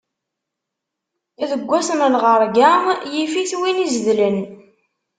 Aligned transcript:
Deg 1.49 1.61
wass 1.69 1.89
n 1.99 2.01
lɣeṛga, 2.13 2.71
yif-it 3.13 3.51
win 3.59 3.83
izedlen. 3.85 4.37